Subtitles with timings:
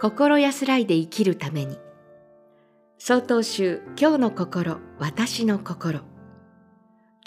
[0.00, 1.76] 心安らいで生きるために。
[2.98, 6.02] 曹洞宗今日の心私の心。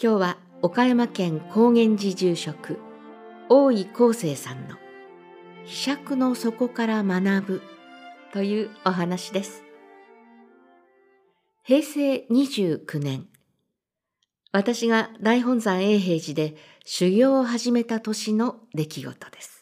[0.01, 2.79] 今日は岡山県高原寺住職
[3.49, 4.77] 大井康生さんの
[5.67, 7.61] 「飛釈の底から学ぶ」
[8.31, 9.65] というお話です。
[11.63, 13.27] 平成29年
[14.53, 19.61] 私が大本山永平寺で修行を始めた年の出来事です。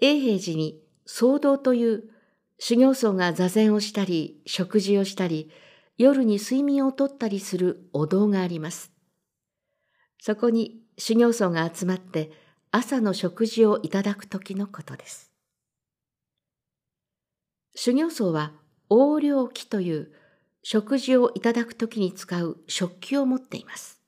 [0.00, 2.04] 永平寺に僧道という
[2.58, 5.50] 修行僧が座禅をしたり食事をしたり
[5.98, 8.92] 夜に睡眠をとったりするお堂があります。
[10.20, 12.30] そこに修行僧が集まって
[12.70, 15.30] 朝の食事をいただく時のことです。
[17.74, 18.52] 修行僧は
[18.90, 20.12] 横領器という
[20.62, 24.00] 食事をいただく時に使う食器を持っています。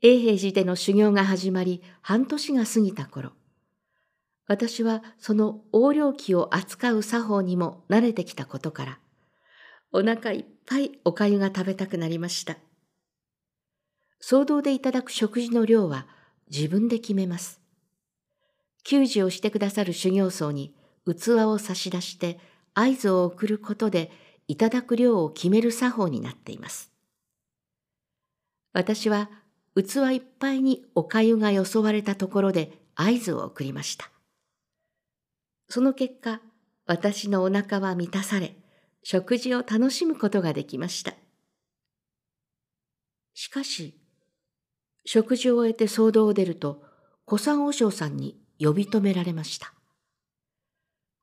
[0.00, 3.32] 永平寺での修行が始まり半年が過ぎた頃、
[4.46, 8.98] 私はその横領器を扱う作法にも慣れてきたことから、
[9.92, 12.56] お腹いっぱいお粥が食べたくなりました。
[14.22, 16.06] 騒動でいただく食事の量は
[16.50, 17.60] 自分で決めます。
[18.84, 20.74] 給仕をしてくださる修行僧に
[21.06, 22.38] 器を差し出して
[22.74, 24.10] 合図を送ることで
[24.46, 26.92] いただく量を決める作法になっています。
[28.72, 29.30] 私は
[29.76, 34.13] 器いっぱいにお粥がよそわれたところで合図を送りました。
[35.68, 36.40] その結果、
[36.86, 38.56] 私のお腹は満たされ、
[39.02, 41.14] 食事を楽しむことができました。
[43.34, 43.98] しかし、
[45.04, 46.82] 食事を終えて騒動を出ると、
[47.26, 49.72] 古参和尚さんに呼び止められました。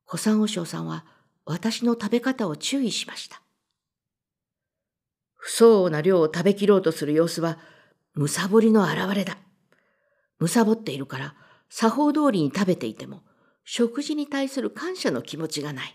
[0.06, 1.06] 古参和尚さんは
[1.44, 3.42] 私の食べ方を注意しました。
[5.34, 7.58] 不相応な量を食べきろうとする様子は、
[8.14, 9.38] むさぼりの表れだ。
[10.38, 11.34] むさぼっているから、
[11.68, 13.22] 作法通りに食べていても、
[13.64, 15.94] 食事に対する感謝の気持ちがない。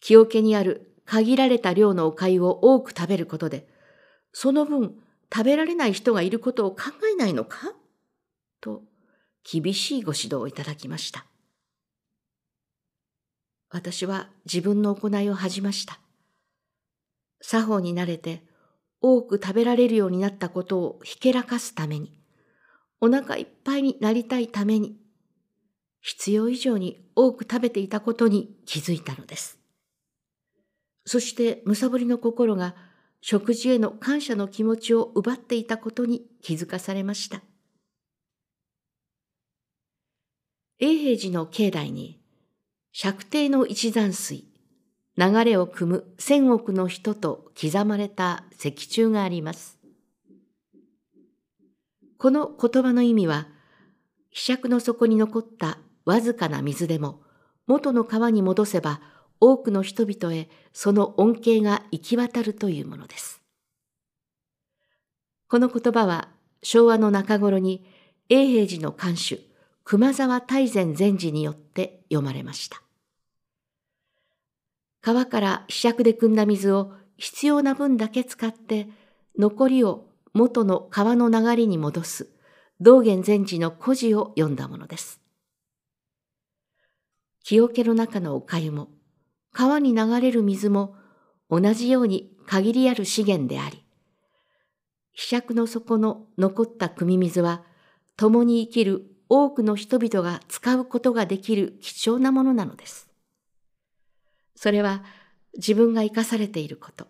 [0.00, 3.68] 気桶にある限られた量のお粥を多く食べることで、
[4.32, 4.96] その分
[5.32, 7.72] 食べられない人がいることを考えないのか？
[8.60, 8.82] と
[9.42, 11.24] 厳しいご指導をいただきました。
[13.70, 15.98] 私は自分の行いを恥じました。
[17.40, 18.42] 作法に慣れて
[19.00, 22.18] 多く食べられるようになったことをひけらかすために、
[23.00, 24.96] お腹いっぱいになりたいために、
[26.06, 29.58] 必要以上に多く食べていたことに気づいたのです。
[31.04, 32.76] そしてむさぼりの心が
[33.20, 37.42] 食事への感謝の気持ちを奪っていたことに気づかされました。
[40.78, 42.20] 永平寺の境内に、
[42.92, 44.44] 釈帝の一山水、
[45.16, 49.76] 流れを汲む千億の人と刻まれた石柱があります。
[52.16, 53.48] この言葉の意味は、
[54.30, 57.20] 飛釈の底に残ったわずかな水でも
[57.66, 59.00] 元の川に戻せば
[59.40, 63.42] 多くの人々へその恩恵が行き渡るというものです。
[65.48, 66.28] この言葉は
[66.62, 67.84] 昭和の中頃に
[68.28, 69.40] 永平寺の監修
[69.84, 72.82] 熊沢大善禅師によって読まれました。
[75.00, 78.88] 川からひしゃくで汲んだ水を必要な分だけ使って
[79.38, 82.28] 残りを元の川の流れに戻す
[82.80, 85.25] 道元禅師の故事を読んだものです。
[87.48, 88.88] 木桶の中のお粥も、
[89.52, 90.96] 川に流れる水も
[91.48, 93.84] 同じように限りある資源であり、
[95.12, 97.62] 飛尺の底の残った汲み水は、
[98.16, 103.08] 共に生きる多くの人々が使うことができる貴重なものなのです。
[104.56, 105.04] それは
[105.56, 107.06] 自分が生かされていること、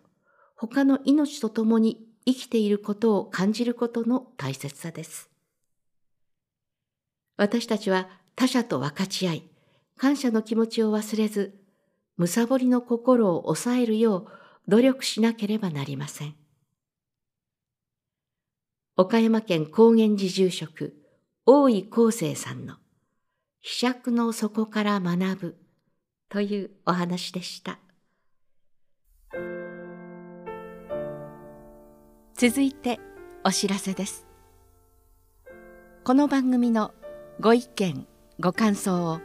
[0.54, 5.30] 他の命と共に生きていることを感じることの大切さです。
[7.38, 9.50] 私たちは他者と分かち合い、
[9.98, 11.58] 感謝の気持ちを忘れず、
[12.16, 14.28] むさぼりの心を抑えるよう
[14.68, 16.34] 努力しなければなりません。
[18.96, 20.96] 岡山県高原寺住職、
[21.46, 22.76] 大井康生さんの、
[23.60, 25.56] 飛釈の底から学ぶ
[26.28, 27.78] というお話でした。
[32.34, 33.00] 続いて
[33.44, 34.26] お知らせです。
[36.04, 36.92] この番組の
[37.40, 38.06] ご意見、
[38.38, 39.20] ご感想を